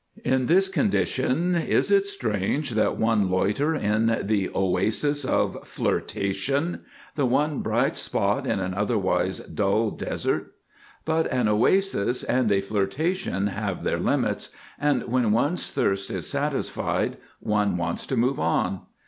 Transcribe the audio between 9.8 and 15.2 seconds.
desert? But an oasis and a flirtation have their limits, and